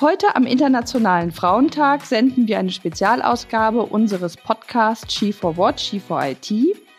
[0.00, 6.24] Heute am Internationalen Frauentag senden wir eine Spezialausgabe unseres Podcasts She for What, She for
[6.24, 6.50] IT,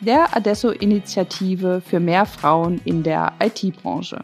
[0.01, 4.21] der Adesso-Initiative für mehr Frauen in der IT-Branche.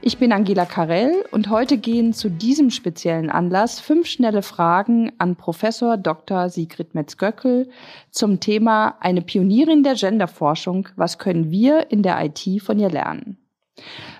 [0.00, 5.36] Ich bin Angela Karell und heute gehen zu diesem speziellen Anlass fünf schnelle Fragen an
[5.36, 6.48] Professor Dr.
[6.48, 7.68] Sigrid Metz-Göckel
[8.10, 10.88] zum Thema eine Pionierin der Genderforschung.
[10.96, 13.36] Was können wir in der IT von ihr lernen?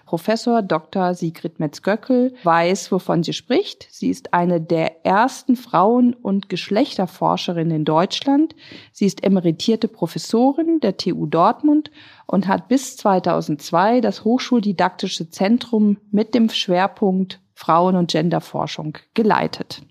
[0.08, 1.12] Professor Dr.
[1.12, 3.88] Sigrid Metz-Göckel weiß, wovon sie spricht.
[3.90, 8.54] Sie ist eine der ersten Frauen- und Geschlechterforscherinnen in Deutschland.
[8.90, 11.90] Sie ist emeritierte Professorin der TU Dortmund
[12.26, 19.82] und hat bis 2002 das Hochschuldidaktische Zentrum mit dem Schwerpunkt Frauen- und Genderforschung geleitet.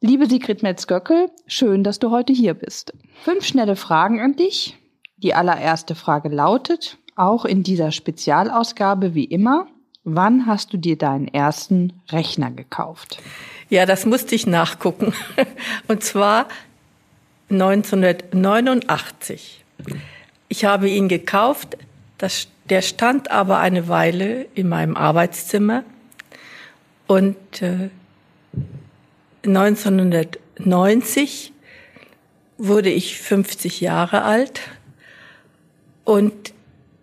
[0.00, 2.94] Liebe Sigrid Metz-Göckel, schön, dass du heute hier bist.
[3.20, 4.78] Fünf schnelle Fragen an dich.
[5.18, 9.66] Die allererste Frage lautet, auch in dieser Spezialausgabe wie immer.
[10.04, 13.22] Wann hast du dir deinen ersten Rechner gekauft?
[13.68, 15.14] Ja, das musste ich nachgucken.
[15.88, 16.48] Und zwar
[17.50, 19.64] 1989.
[20.48, 21.78] Ich habe ihn gekauft.
[22.18, 25.84] Das, der stand aber eine Weile in meinem Arbeitszimmer.
[27.06, 27.90] Und äh,
[29.44, 31.52] 1990
[32.58, 34.60] wurde ich 50 Jahre alt.
[36.04, 36.52] Und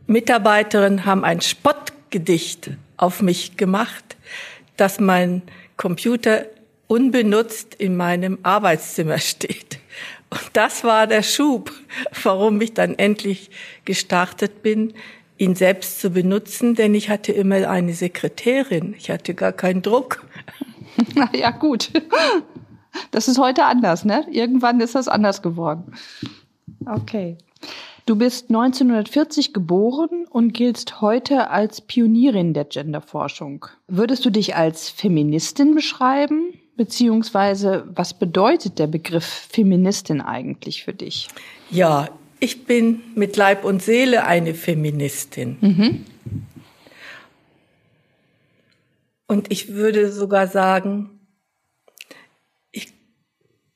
[0.09, 4.17] Mitarbeiterinnen haben ein Spottgedicht auf mich gemacht,
[4.75, 5.43] dass mein
[5.77, 6.45] Computer
[6.87, 9.79] unbenutzt in meinem Arbeitszimmer steht.
[10.31, 11.71] Und das war der Schub,
[12.23, 13.51] warum ich dann endlich
[13.85, 14.95] gestartet bin,
[15.37, 18.95] ihn selbst zu benutzen, denn ich hatte immer eine Sekretärin.
[18.97, 20.25] Ich hatte gar keinen Druck.
[21.15, 21.91] Na ja, gut.
[23.11, 24.25] Das ist heute anders, ne?
[24.31, 25.93] Irgendwann ist das anders geworden.
[26.87, 27.37] Okay.
[28.09, 33.67] Du bist 1940 geboren und giltst heute als Pionierin der Genderforschung.
[33.87, 36.59] Würdest du dich als Feministin beschreiben?
[36.75, 41.27] Beziehungsweise, was bedeutet der Begriff Feministin eigentlich für dich?
[41.69, 45.57] Ja, ich bin mit Leib und Seele eine Feministin.
[45.61, 46.05] Mhm.
[49.27, 51.11] Und ich würde sogar sagen,
[52.71, 52.91] ich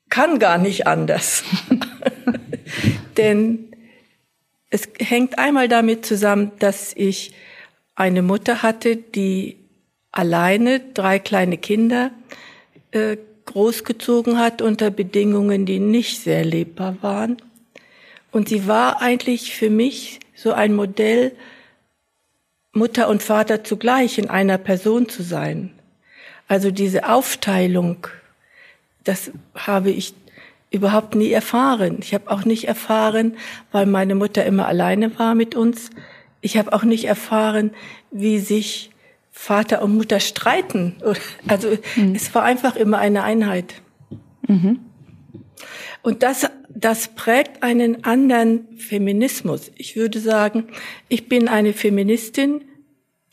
[0.09, 1.43] kann gar nicht anders.
[3.17, 3.69] Denn
[4.73, 7.35] es hängt einmal damit zusammen, dass ich
[7.93, 9.57] eine Mutter hatte, die
[10.11, 12.09] alleine drei kleine Kinder
[12.89, 17.37] äh, großgezogen hat unter Bedingungen, die nicht sehr lebbar waren.
[18.31, 21.33] Und sie war eigentlich für mich so ein Modell,
[22.71, 25.71] Mutter und Vater zugleich in einer Person zu sein.
[26.47, 28.07] Also diese Aufteilung,
[29.03, 30.15] das habe ich
[30.73, 31.97] überhaupt nie erfahren.
[32.01, 33.37] Ich habe auch nicht erfahren,
[33.71, 35.91] weil meine Mutter immer alleine war mit uns.
[36.41, 37.71] Ich habe auch nicht erfahren,
[38.11, 38.89] wie sich
[39.31, 40.95] Vater und Mutter streiten.
[41.47, 42.15] Also mhm.
[42.15, 43.75] es war einfach immer eine Einheit.
[44.47, 44.79] Mhm.
[46.01, 49.71] Und das, das prägt einen anderen Feminismus.
[49.75, 50.67] Ich würde sagen,
[51.07, 52.63] ich bin eine Feministin,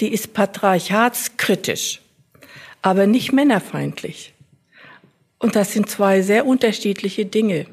[0.01, 2.03] die ist patriarchatskritisch,
[2.83, 4.35] aber nicht männerfeindlich.
[5.41, 7.67] Und das sind zwei sehr unterschiedliche Dinge.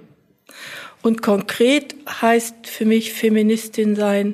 [1.03, 4.33] Und konkret heißt für mich Feministin sein,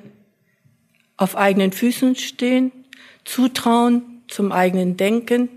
[1.17, 2.71] auf eigenen Füßen stehen,
[3.25, 5.49] zutrauen zum eigenen Denken,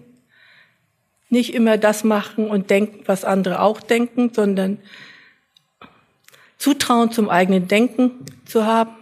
[1.28, 4.78] nicht immer das machen und denken, was andere auch denken, sondern
[6.58, 8.12] Zutrauen zum eigenen Denken
[8.46, 8.96] zu haben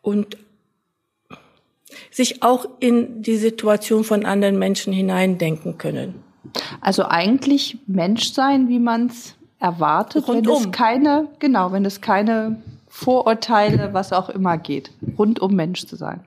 [0.00, 0.38] und
[2.10, 6.29] sich auch in die Situation von anderen Menschen hineindenken können.
[6.80, 10.54] Also eigentlich Mensch sein, wie man es erwartet, Rundum.
[10.54, 14.90] wenn es keine, genau, wenn es keine Vorurteile, was auch immer geht.
[15.18, 16.24] Rundum Mensch zu sein.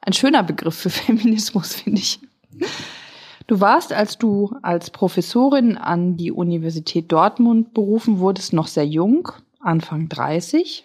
[0.00, 2.20] Ein schöner Begriff für Feminismus, finde ich.
[3.46, 9.28] Du warst, als du als Professorin an die Universität Dortmund berufen wurdest, noch sehr jung,
[9.58, 10.84] Anfang 30.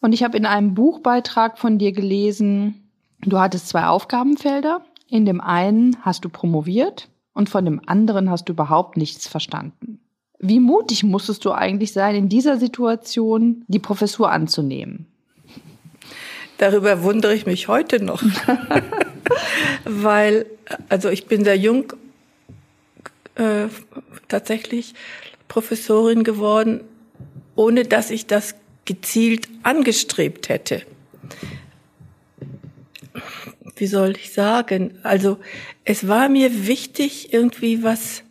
[0.00, 2.90] Und ich habe in einem Buchbeitrag von dir gelesen,
[3.22, 4.82] du hattest zwei Aufgabenfelder.
[5.08, 10.00] In dem einen hast du promoviert und von dem anderen hast du überhaupt nichts verstanden.
[10.38, 15.06] Wie mutig musstest du eigentlich sein, in dieser Situation die Professur anzunehmen?
[16.58, 18.22] Darüber wundere ich mich heute noch,
[19.84, 20.46] weil,
[20.88, 21.92] also ich bin sehr jung
[23.34, 23.66] äh,
[24.28, 24.94] tatsächlich
[25.48, 26.80] Professorin geworden,
[27.56, 28.54] ohne dass ich das
[28.84, 30.82] gezielt angestrebt hätte
[33.76, 34.98] wie soll ich sagen?
[35.02, 35.38] Also
[35.84, 38.22] es war mir wichtig, irgendwie was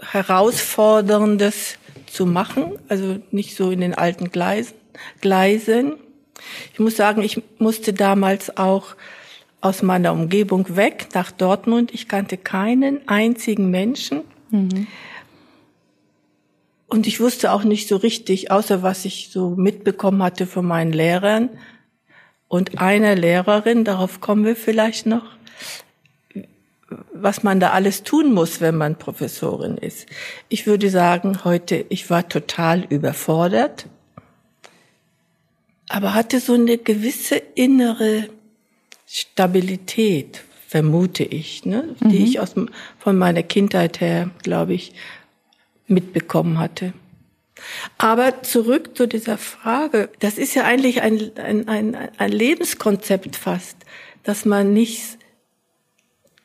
[0.00, 4.74] Herausforderndes zu machen, also nicht so in den alten Gleisen.
[5.20, 5.94] Gleisen.
[6.72, 8.96] Ich muss sagen, ich musste damals auch
[9.60, 11.92] aus meiner Umgebung weg nach Dortmund.
[11.92, 14.22] Ich kannte keinen einzigen Menschen.
[14.50, 14.86] Mhm.
[16.88, 20.92] Und ich wusste auch nicht so richtig, außer was ich so mitbekommen hatte von meinen
[20.92, 21.50] Lehrern
[22.48, 25.24] und einer Lehrerin, darauf kommen wir vielleicht noch,
[27.12, 30.06] was man da alles tun muss, wenn man Professorin ist.
[30.48, 33.86] Ich würde sagen, heute, ich war total überfordert,
[35.88, 38.28] aber hatte so eine gewisse innere
[39.06, 42.08] Stabilität, vermute ich, ne, mhm.
[42.08, 42.54] die ich aus,
[42.98, 44.92] von meiner Kindheit her, glaube ich,
[45.86, 46.92] mitbekommen hatte.
[47.98, 53.76] Aber zurück zu dieser Frage, das ist ja eigentlich ein, ein, ein, ein Lebenskonzept fast,
[54.22, 55.18] dass man nicht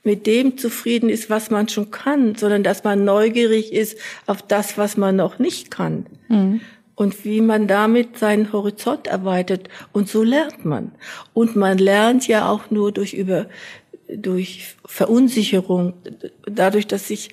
[0.04, 4.78] mit dem zufrieden ist, was man schon kann, sondern dass man neugierig ist auf das,
[4.78, 6.06] was man noch nicht kann.
[6.28, 6.62] Mhm.
[6.96, 9.70] Und wie man damit seinen Horizont erweitert.
[9.92, 10.92] Und so lernt man.
[11.34, 13.48] Und man lernt ja auch nur durch über,
[14.16, 15.94] durch Verunsicherung,
[16.46, 17.30] dadurch, dass sich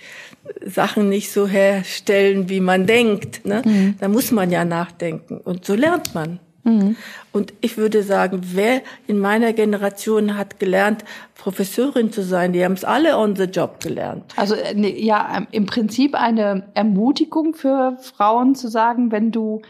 [0.65, 3.45] Sachen nicht so herstellen, wie man denkt.
[3.45, 3.63] Ne?
[3.65, 3.95] Mhm.
[4.01, 5.39] Da muss man ja nachdenken.
[5.39, 6.39] Und so lernt man.
[6.65, 6.97] Mhm.
[7.33, 11.05] Und ich würde sagen, wer in meiner Generation hat gelernt,
[11.37, 14.25] Professorin zu sein, die haben es alle on the job gelernt.
[14.37, 19.63] Also äh, ja, im Prinzip eine Ermutigung für Frauen zu sagen, wenn du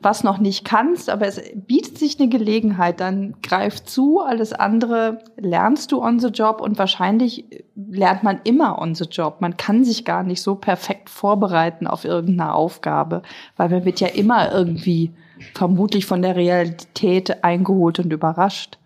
[0.00, 5.20] was noch nicht kannst, aber es bietet sich eine Gelegenheit, dann greif zu, alles andere
[5.36, 9.40] lernst du on the job und wahrscheinlich lernt man immer on the job.
[9.40, 13.22] Man kann sich gar nicht so perfekt vorbereiten auf irgendeine Aufgabe,
[13.56, 15.12] weil man wird ja immer irgendwie
[15.54, 18.78] vermutlich von der Realität eingeholt und überrascht.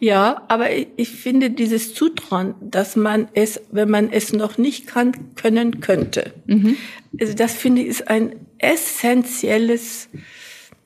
[0.00, 5.34] Ja, aber ich finde dieses Zutrauen, dass man es, wenn man es noch nicht kann,
[5.34, 6.32] können könnte.
[6.46, 6.76] Mhm.
[7.20, 10.08] Also das finde ich ist ein essentielles,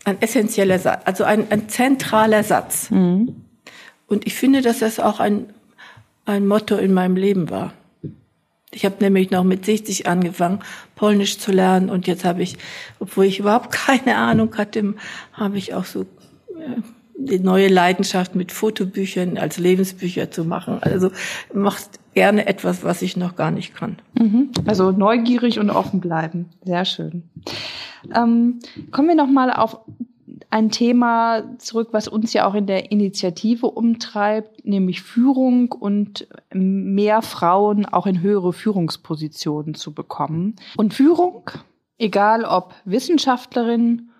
[0.05, 2.91] ein essentieller Satz, also ein, ein zentraler Satz.
[2.91, 3.37] Mhm.
[4.07, 5.47] Und ich finde, dass das auch ein,
[6.25, 7.75] ein Motto in meinem Leben war.
[8.75, 10.61] Ich habe nämlich noch mit 60 angefangen,
[10.97, 12.57] Polnisch zu lernen und jetzt habe ich,
[12.99, 14.95] obwohl ich überhaupt keine Ahnung hatte,
[15.35, 16.81] habe ich auch so äh,
[17.17, 20.79] die neue Leidenschaft mit Fotobüchern als Lebensbücher zu machen.
[20.83, 21.11] Also
[21.53, 23.99] macht gerne etwas, was ich noch gar nicht kann.
[24.15, 24.51] Mhm.
[24.67, 26.51] Also neugierig und offen bleiben.
[26.65, 27.23] Sehr schön.
[28.15, 28.61] Ähm,
[28.91, 29.81] kommen wir noch mal auf
[30.51, 37.23] ein Thema zurück, was uns ja auch in der Initiative umtreibt, nämlich Führung und mehr
[37.23, 40.57] Frauen auch in höhere Führungspositionen zu bekommen.
[40.77, 41.51] Und Führung,
[41.99, 44.11] egal ob Wissenschaftlerin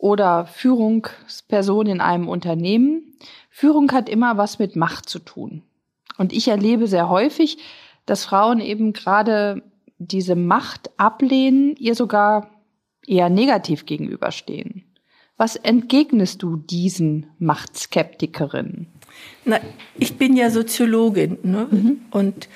[0.00, 3.14] oder Führungsperson in einem Unternehmen.
[3.50, 5.62] Führung hat immer was mit Macht zu tun.
[6.16, 7.58] Und ich erlebe sehr häufig,
[8.06, 9.62] dass Frauen eben gerade
[9.98, 12.50] diese Macht ablehnen, ihr sogar
[13.06, 14.84] eher negativ gegenüberstehen.
[15.36, 18.86] Was entgegnest du diesen Machtskeptikerinnen?
[19.44, 19.60] Na,
[19.98, 21.68] ich bin ja Soziologin ne?
[21.70, 22.00] Mhm.
[22.10, 22.48] und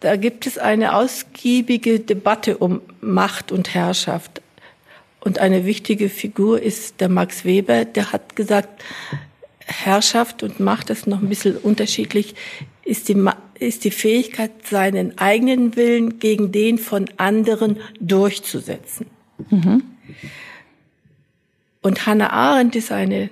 [0.00, 4.42] da gibt es eine ausgiebige Debatte um Macht und Herrschaft.
[5.26, 8.84] Und eine wichtige Figur ist der Max Weber, der hat gesagt,
[9.58, 12.36] Herrschaft und Macht ist noch ein bisschen unterschiedlich,
[12.84, 13.20] ist die,
[13.58, 19.06] ist die Fähigkeit, seinen eigenen Willen gegen den von anderen durchzusetzen.
[19.50, 19.82] Mhm.
[21.82, 23.28] Und Hannah Arendt ist eine,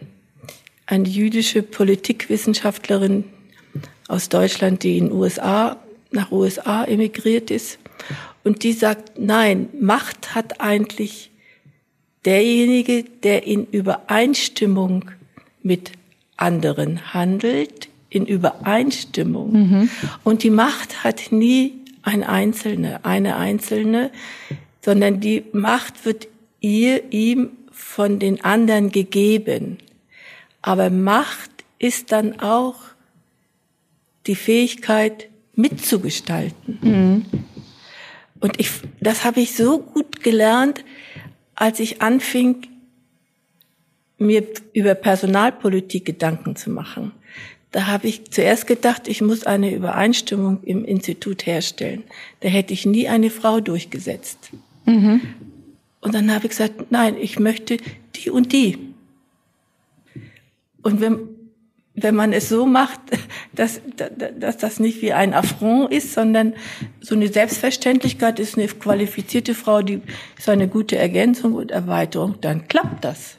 [0.87, 3.23] eine jüdische Politikwissenschaftlerin
[4.09, 5.77] aus Deutschland, die in USA,
[6.11, 7.79] nach USA emigriert ist.
[8.43, 11.31] Und die sagt, nein, Macht hat eigentlich
[12.25, 15.11] derjenige, der in Übereinstimmung
[15.63, 15.93] mit
[16.37, 19.53] anderen handelt, in Übereinstimmung.
[19.53, 19.91] Mhm.
[20.23, 24.11] Und die Macht hat nie ein Einzelne, eine Einzelne,
[24.83, 26.29] sondern die Macht wird
[26.61, 29.79] ihr, ihm von den anderen gegeben.
[30.63, 32.77] Aber Macht ist dann auch
[34.27, 36.79] die Fähigkeit mitzugestalten.
[36.81, 37.25] Mhm.
[38.41, 40.85] Und ich, das habe ich so gut gelernt,
[41.55, 42.67] als ich anfing,
[44.19, 47.13] mir über Personalpolitik Gedanken zu machen,
[47.75, 52.05] da habe ich zuerst gedacht, ich muss eine Übereinstimmung im Institut herstellen.
[52.39, 54.51] Da hätte ich nie eine Frau durchgesetzt.
[54.87, 55.23] Mhm.
[56.01, 57.79] Und dann habe ich gesagt, nein, ich möchte
[58.15, 58.79] die und die.
[60.83, 61.19] Und wenn,
[61.95, 63.01] wenn man es so macht,
[63.55, 63.81] dass,
[64.39, 66.55] dass das nicht wie ein Affront ist, sondern
[67.01, 70.03] so eine Selbstverständlichkeit ist eine qualifizierte Frau, die
[70.37, 73.39] ist eine gute Ergänzung und Erweiterung, dann klappt das.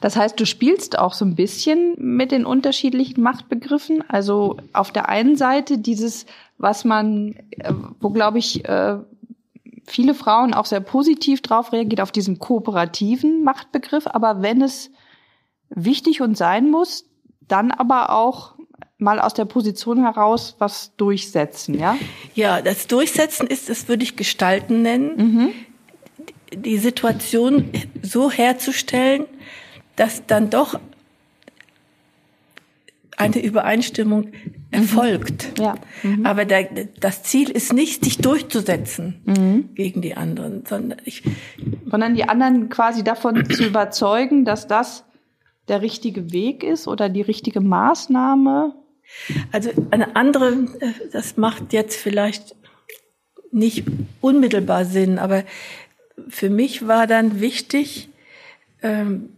[0.00, 4.04] Das heißt, du spielst auch so ein bisschen mit den unterschiedlichen Machtbegriffen.
[4.08, 6.26] Also auf der einen Seite dieses,
[6.58, 8.98] was man, äh, wo glaube ich, äh,
[9.86, 14.06] viele Frauen auch sehr positiv drauf reagiert, auf diesen kooperativen Machtbegriff.
[14.06, 14.90] Aber wenn es
[15.70, 17.05] wichtig und sein muss,
[17.48, 18.54] dann aber auch
[18.98, 21.96] mal aus der Position heraus was durchsetzen, ja?
[22.34, 25.50] Ja, das Durchsetzen ist, das würde ich Gestalten nennen, mhm.
[26.54, 27.70] die Situation
[28.02, 29.26] so herzustellen,
[29.96, 30.78] dass dann doch
[33.18, 34.32] eine Übereinstimmung
[34.70, 35.58] erfolgt.
[35.58, 35.64] Mhm.
[35.64, 35.74] Ja.
[36.02, 36.26] Mhm.
[36.26, 36.68] Aber der,
[37.00, 39.74] das Ziel ist nicht, sich durchzusetzen mhm.
[39.74, 41.22] gegen die anderen, sondern ich,
[41.90, 45.04] sondern die anderen quasi davon zu überzeugen, dass das
[45.68, 48.74] der richtige Weg ist oder die richtige Maßnahme.
[49.52, 52.54] Also eine andere, äh, das macht jetzt vielleicht
[53.52, 53.84] nicht
[54.20, 55.44] unmittelbar Sinn, aber
[56.28, 58.08] für mich war dann wichtig,
[58.82, 59.30] ähm,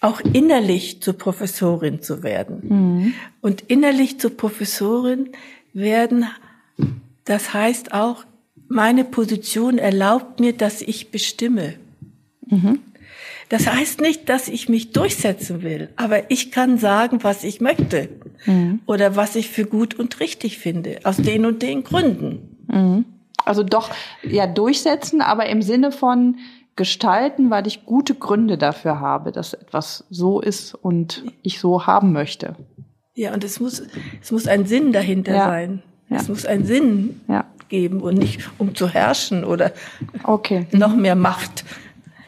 [0.00, 2.60] auch innerlich zur Professorin zu werden.
[2.68, 3.14] Mhm.
[3.40, 5.30] Und innerlich zur Professorin
[5.72, 6.26] werden,
[7.24, 8.24] das heißt auch,
[8.68, 11.74] meine Position erlaubt mir, dass ich bestimme.
[12.46, 12.80] Mhm.
[13.48, 18.08] Das heißt nicht, dass ich mich durchsetzen will, aber ich kann sagen, was ich möchte
[18.44, 18.80] mhm.
[18.86, 22.56] oder was ich für gut und richtig finde, aus den und den Gründen.
[22.68, 23.04] Mhm.
[23.44, 23.90] Also doch
[24.22, 26.38] ja durchsetzen, aber im Sinne von
[26.74, 32.12] gestalten, weil ich gute Gründe dafür habe, dass etwas so ist und ich so haben
[32.12, 32.56] möchte.
[33.14, 33.82] Ja, und es muss,
[34.20, 35.46] es muss ein Sinn dahinter ja.
[35.46, 35.82] sein.
[36.10, 36.16] Ja.
[36.18, 37.46] Es muss einen Sinn ja.
[37.68, 39.72] geben und nicht um zu herrschen oder
[40.22, 40.66] okay.
[40.72, 41.64] noch mehr Macht.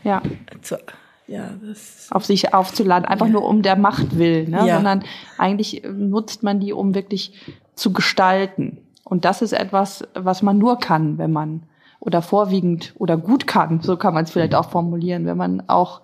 [0.09, 0.23] Ja.
[0.63, 0.79] Zu,
[1.27, 3.33] ja, das auf sich aufzuladen, einfach ja.
[3.33, 4.67] nur um der Macht willen, ne?
[4.67, 4.77] Ja.
[4.77, 5.05] sondern
[5.37, 7.33] eigentlich nutzt man die, um wirklich
[7.75, 8.79] zu gestalten.
[9.05, 11.65] Und das ist etwas, was man nur kann, wenn man
[12.01, 16.01] oder vorwiegend oder gut kann, so kann man es vielleicht auch formulieren, wenn man auch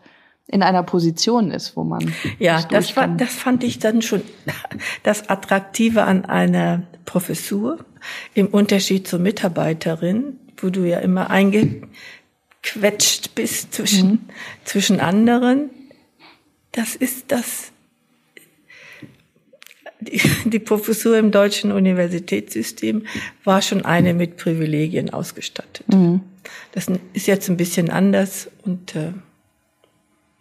[0.47, 4.21] in einer Position ist, wo man ja, das war, das fand ich dann schon
[5.03, 7.79] das Attraktive an einer Professur
[8.35, 11.31] im Unterschied zur Mitarbeiterin, wo du ja immer
[12.65, 14.19] eingequetscht bist zwischen mhm.
[14.65, 15.71] zwischen anderen.
[16.73, 17.73] Das ist das
[20.01, 23.07] die, die Professur im deutschen Universitätssystem
[23.45, 25.89] war schon eine mit Privilegien ausgestattet.
[25.89, 26.21] Mhm.
[26.73, 29.13] Das ist jetzt ein bisschen anders und äh,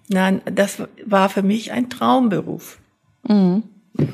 [0.09, 2.79] nein, das war für mich ein Traumberuf.
[3.27, 3.63] Mhm.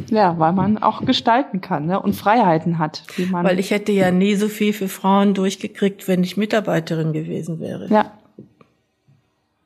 [0.09, 2.01] Ja, weil man auch gestalten kann ne?
[2.01, 3.03] und Freiheiten hat.
[3.17, 7.13] Die man weil ich hätte ja nie so viel für Frauen durchgekriegt, wenn ich Mitarbeiterin
[7.13, 7.87] gewesen wäre.
[7.87, 8.11] Ja.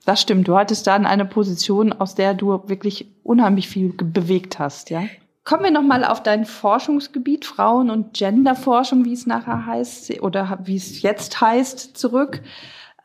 [0.05, 0.48] Das stimmt.
[0.48, 5.03] Du hattest dann eine Position, aus der du wirklich unheimlich viel bewegt hast, ja?
[5.46, 10.77] Kommen wir nochmal auf dein Forschungsgebiet, Frauen- und Genderforschung, wie es nachher heißt, oder wie
[10.77, 12.41] es jetzt heißt, zurück.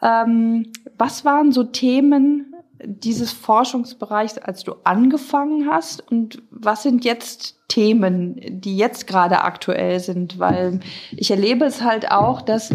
[0.00, 6.11] Ähm, was waren so Themen dieses Forschungsbereichs, als du angefangen hast?
[6.11, 10.38] Und was sind jetzt Themen, die jetzt gerade aktuell sind?
[10.38, 10.80] Weil
[11.11, 12.73] ich erlebe es halt auch, dass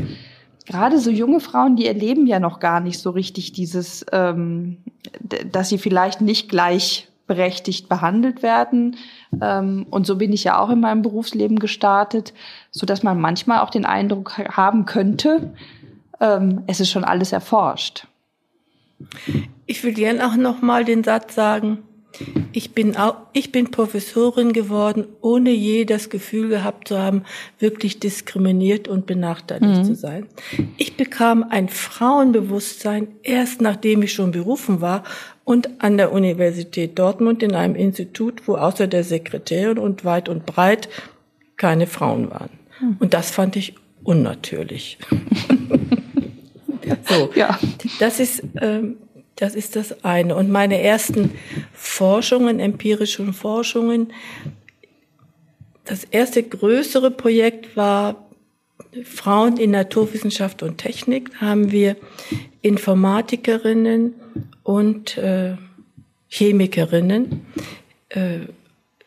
[0.65, 4.77] gerade so junge Frauen, die erleben ja noch gar nicht so richtig dieses, ähm,
[5.51, 8.97] dass sie vielleicht nicht gleich berechtigt behandelt werden.
[9.41, 12.33] Ähm, und so bin ich ja auch in meinem Berufsleben gestartet,
[12.71, 15.53] so dass man manchmal auch den Eindruck haben könnte,
[16.19, 18.07] ähm, es ist schon alles erforscht.
[19.83, 21.79] Ich will gerne auch noch mal den Satz sagen.
[22.53, 27.23] Ich bin auch, ich bin Professorin geworden, ohne je das Gefühl gehabt zu haben,
[27.59, 29.83] wirklich diskriminiert und benachteiligt mhm.
[29.83, 30.27] zu sein.
[30.77, 35.03] Ich bekam ein Frauenbewusstsein erst nachdem ich schon berufen war
[35.43, 40.45] und an der Universität Dortmund in einem Institut, wo außer der Sekretärin und weit und
[40.45, 40.87] breit
[41.57, 42.51] keine Frauen waren.
[42.79, 42.95] Hm.
[42.99, 43.75] Und das fand ich
[44.05, 44.97] unnatürlich.
[47.09, 47.59] so, ja.
[47.99, 48.95] das ist ähm,
[49.35, 50.35] das ist das eine.
[50.35, 51.31] Und meine ersten
[51.73, 54.13] Forschungen, empirischen Forschungen,
[55.85, 58.27] das erste größere Projekt war
[59.03, 61.31] Frauen in Naturwissenschaft und Technik.
[61.39, 61.95] Da haben wir
[62.61, 64.13] Informatikerinnen
[64.63, 65.55] und äh,
[66.29, 67.45] Chemikerinnen
[68.09, 68.39] äh,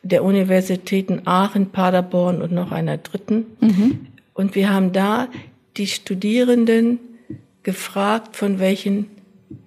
[0.03, 3.47] der Universitäten Aachen, Paderborn und noch einer dritten.
[3.61, 4.07] Mhm.
[4.35, 5.29] Und wir haben da
[5.77, 6.99] die Studierenden
[7.63, 9.16] gefragt, von welchen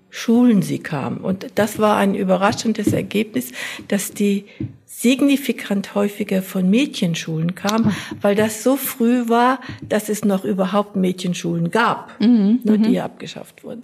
[0.09, 1.17] Schulen sie kamen.
[1.19, 3.51] Und das war ein überraschendes Ergebnis,
[3.87, 4.45] dass die
[4.85, 11.71] signifikant häufiger von Mädchenschulen kam, weil das so früh war, dass es noch überhaupt Mädchenschulen
[11.71, 12.99] gab, mhm, nur die mhm.
[12.99, 13.83] abgeschafft wurden.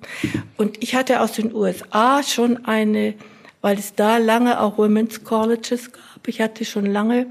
[0.58, 3.14] Und ich hatte aus den USA schon eine,
[3.62, 7.28] weil es da lange auch Women's Colleges gab, ich hatte schon lange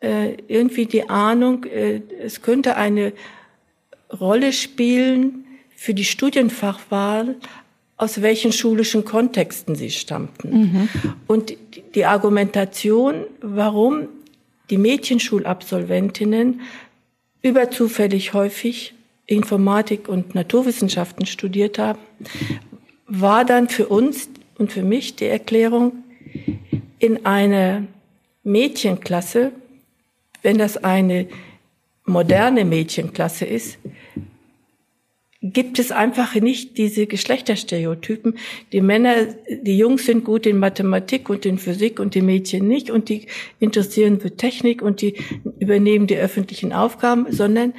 [0.00, 3.12] äh, irgendwie die Ahnung, äh, es könnte eine
[4.20, 7.36] Rolle spielen für die Studienfachwahl
[7.96, 10.50] aus welchen schulischen Kontexten sie stammten.
[10.50, 10.88] Mhm.
[11.26, 11.56] Und
[11.94, 14.08] die Argumentation, warum
[14.70, 16.60] die Mädchenschulabsolventinnen
[17.42, 18.94] überzufällig häufig
[19.26, 21.98] Informatik und Naturwissenschaften studiert haben,
[23.06, 25.92] war dann für uns und für mich die Erklärung,
[26.98, 27.84] in einer
[28.42, 29.52] Mädchenklasse,
[30.42, 31.28] wenn das eine
[32.04, 33.78] moderne Mädchenklasse ist,
[35.52, 38.38] gibt es einfach nicht diese Geschlechterstereotypen.
[38.72, 39.14] Die Männer,
[39.62, 43.26] die Jungs sind gut in Mathematik und in Physik und die Mädchen nicht und die
[43.58, 45.14] interessieren für Technik und die
[45.58, 47.74] übernehmen die öffentlichen Aufgaben, sondern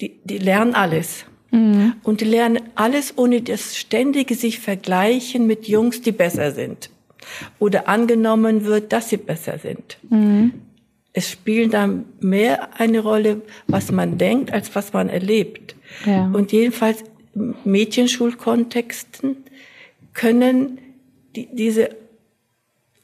[0.00, 1.24] die, die lernen alles.
[1.50, 1.94] Mhm.
[2.02, 6.90] Und die lernen alles ohne das ständige sich vergleichen mit Jungs, die besser sind.
[7.58, 9.98] Oder angenommen wird, dass sie besser sind.
[10.08, 10.52] Mhm.
[11.12, 15.74] Es spielt dann mehr eine Rolle, was man denkt, als was man erlebt.
[16.06, 16.30] Ja.
[16.32, 17.02] Und jedenfalls
[17.34, 19.36] Mädchenschulkontexten
[20.12, 20.78] können
[21.36, 21.90] die, diese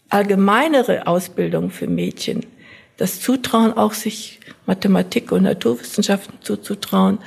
[0.09, 2.45] allgemeinere Ausbildung für Mädchen,
[2.97, 7.19] das Zutrauen auch sich Mathematik und Naturwissenschaften zuzutrauen,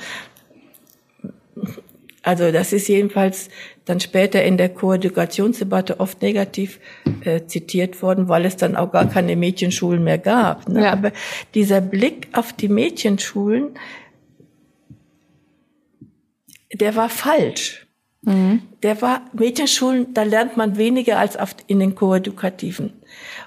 [2.22, 3.48] also das ist jedenfalls
[3.86, 6.78] dann später in der Koedukationsdebatte oft negativ
[7.24, 10.68] äh, zitiert worden, weil es dann auch gar keine Mädchenschulen mehr gab.
[10.68, 10.82] Ne?
[10.82, 10.92] Ja.
[10.92, 11.12] Aber
[11.54, 13.70] dieser Blick auf die Mädchenschulen
[16.72, 17.86] der war falsch.
[18.22, 18.62] Mhm.
[18.82, 22.92] Der war, Mädchenschulen, da lernt man weniger als auf, in den Koedukativen.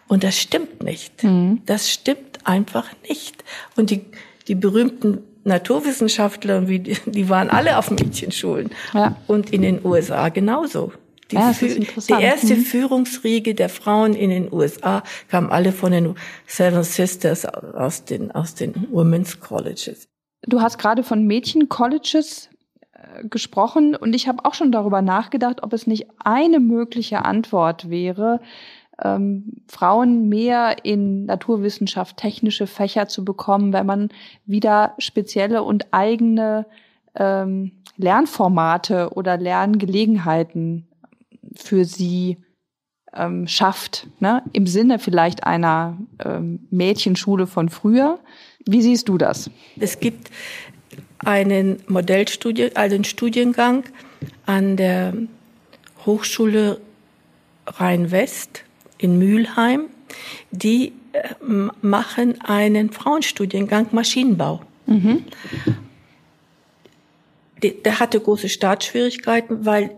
[0.08, 1.24] Und das stimmt nicht.
[1.24, 1.62] Mhm.
[1.66, 3.44] Das stimmt einfach nicht.
[3.76, 4.06] Und die,
[4.48, 8.72] die berühmten Naturwissenschaftler, wie die, die waren alle auf Mädchenschulen.
[8.94, 9.18] Ja.
[9.28, 10.94] Und in den USA genauso.
[11.32, 12.62] Die, ja, die erste mhm.
[12.62, 16.16] Führungsriege der Frauen in den USA kamen alle von den
[16.46, 20.08] Seven Sisters aus den, aus den Women's Colleges.
[20.46, 22.50] Du hast gerade von Mädchen-Colleges
[23.30, 28.40] gesprochen und ich habe auch schon darüber nachgedacht, ob es nicht eine mögliche Antwort wäre,
[29.04, 34.10] ähm, Frauen mehr in Naturwissenschaft, technische Fächer zu bekommen, wenn man
[34.46, 36.66] wieder spezielle und eigene
[37.16, 40.88] ähm, Lernformate oder Lerngelegenheiten
[41.56, 42.38] für sie
[43.14, 44.44] ähm, schafft, ne?
[44.54, 48.20] im Sinne vielleicht einer ähm, Mädchenschule von früher.
[48.66, 49.52] Wie siehst du das?
[49.80, 50.32] Es gibt
[51.26, 53.84] einen Modellstudien, also einen Studiengang
[54.46, 55.14] an der
[56.06, 56.80] Hochschule
[57.66, 58.64] Rhein-West
[58.98, 59.86] in Mülheim.
[60.52, 61.30] Die äh,
[61.82, 64.62] machen einen Frauenstudiengang Maschinenbau.
[64.86, 65.24] Mhm.
[67.62, 69.96] Der hatte große Startschwierigkeiten, weil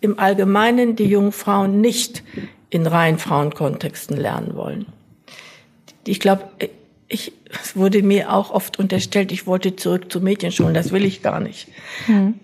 [0.00, 2.24] im Allgemeinen die jungen Frauen nicht
[2.70, 4.86] in rein Frauenkontexten lernen wollen.
[6.06, 6.48] Ich glaube,
[7.08, 10.74] ich, es wurde mir auch oft unterstellt, ich wollte zurück zu Mädchenschulen.
[10.74, 11.68] Das will ich gar nicht.
[12.06, 12.34] Mhm.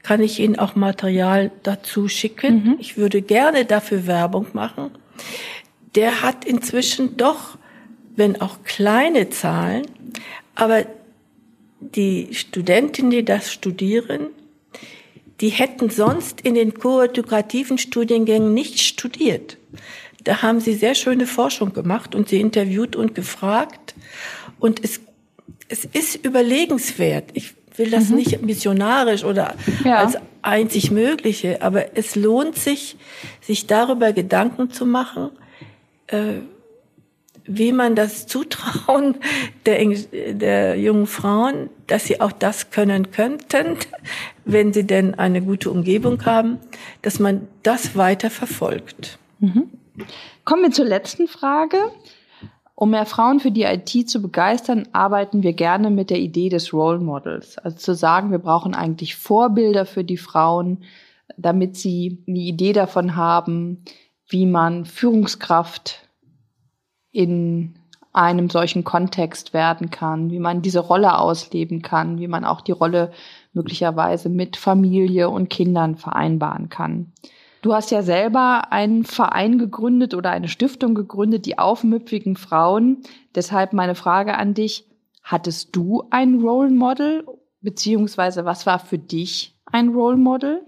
[0.04, 2.63] Kann ich Ihnen auch Material dazu schicken?
[2.63, 2.76] Mhm.
[2.80, 4.91] Ich würde gerne dafür Werbung machen.
[5.95, 7.58] Der hat inzwischen doch,
[8.15, 9.86] wenn auch kleine Zahlen,
[10.56, 10.86] aber
[11.80, 14.28] die Studentinnen, die das studieren,
[15.41, 19.58] die hätten sonst in den koedukativen Studiengängen nicht studiert.
[20.23, 23.93] Da haben sie sehr schöne Forschung gemacht und sie interviewt und gefragt.
[24.60, 25.00] Und es,
[25.70, 27.32] es ist überlegenswert.
[27.34, 28.17] Ich will das mhm.
[28.17, 29.98] nicht missionarisch oder ja.
[29.98, 32.98] als einzig Mögliche, aber es lohnt sich,
[33.41, 35.30] sich darüber Gedanken zu machen,
[36.08, 36.39] äh,
[37.48, 39.15] wie man das Zutrauen
[39.65, 39.86] der,
[40.34, 43.78] der jungen Frauen, dass sie auch das können könnten,
[44.46, 46.60] wenn sie denn eine gute Umgebung haben,
[47.02, 49.17] dass man das weiter verfolgt.
[49.39, 49.70] Mhm.
[50.46, 51.78] Kommen wir zur letzten Frage.
[52.80, 56.74] Um mehr Frauen für die IT zu begeistern, arbeiten wir gerne mit der Idee des
[56.74, 57.58] Role Models.
[57.58, 60.84] Also zu sagen, wir brauchen eigentlich Vorbilder für die Frauen,
[61.38, 63.84] damit sie eine Idee davon haben,
[64.28, 66.08] wie man Führungskraft
[67.12, 67.80] in
[68.13, 72.74] einem solchen Kontext werden kann, wie man diese Rolle ausleben kann, wie man auch die
[72.74, 73.12] Rolle
[73.54, 77.12] möglicherweise mit Familie und Kindern vereinbaren kann.
[77.67, 82.99] Du hast ja selber einen Verein gegründet oder eine Stiftung gegründet, die aufmüpfigen Frauen.
[83.36, 84.86] Deshalb meine Frage an dich.
[85.21, 87.25] Hattest du ein Role Model?
[87.60, 90.62] Beziehungsweise was war für dich ein Role Model?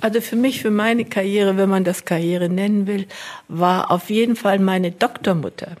[0.00, 3.06] Also für mich, für meine Karriere, wenn man das Karriere nennen will,
[3.46, 5.76] war auf jeden Fall meine Doktormutter.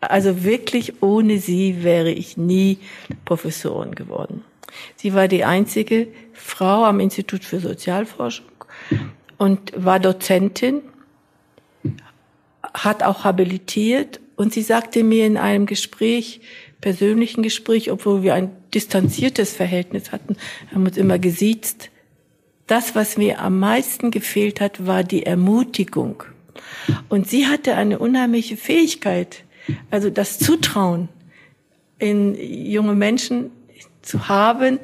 [0.00, 2.78] Also wirklich ohne sie wäre ich nie
[3.24, 4.42] Professorin geworden.
[4.96, 8.46] Sie war die einzige Frau am Institut für Sozialforschung
[9.38, 10.82] und war Dozentin,
[12.74, 16.40] hat auch habilitiert und sie sagte mir in einem Gespräch,
[16.80, 20.36] persönlichen Gespräch, obwohl wir ein distanziertes Verhältnis hatten,
[20.72, 21.90] haben uns immer gesiezt.
[22.66, 26.22] Das, was mir am meisten gefehlt hat, war die Ermutigung.
[27.08, 29.44] Und sie hatte eine unheimliche Fähigkeit,
[29.90, 31.08] also das Zutrauen
[31.98, 33.50] in junge Menschen
[34.02, 34.78] zu haben,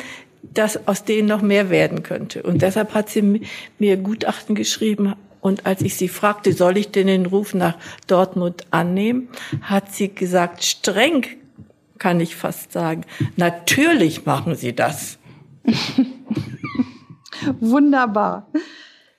[0.52, 2.42] dass aus denen noch mehr werden könnte.
[2.42, 3.40] Und deshalb hat sie
[3.78, 5.14] mir Gutachten geschrieben.
[5.40, 7.76] Und als ich sie fragte, soll ich denn den Ruf nach
[8.06, 9.28] Dortmund annehmen,
[9.62, 11.26] hat sie gesagt, streng
[11.98, 13.04] kann ich fast sagen,
[13.36, 15.18] natürlich machen Sie das.
[17.60, 18.50] Wunderbar.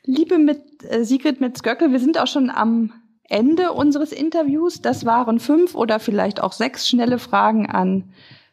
[0.04, 2.94] Liebe mit äh, Sigrid Metz-Göckel, wir sind auch schon am
[3.28, 4.82] Ende unseres Interviews.
[4.82, 8.04] Das waren fünf oder vielleicht auch sechs schnelle Fragen an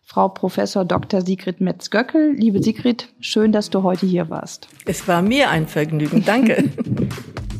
[0.04, 1.22] Frau Professor Dr.
[1.22, 2.34] Sigrid Metz-Göckel.
[2.34, 4.68] Liebe Sigrid, schön, dass du heute hier warst.
[4.84, 6.24] Es war mir ein Vergnügen.
[6.24, 6.70] Danke.